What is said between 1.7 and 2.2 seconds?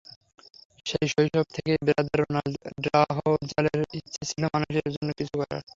brother